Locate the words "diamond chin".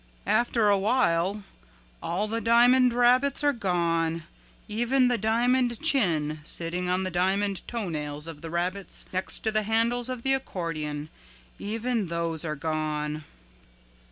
5.19-6.39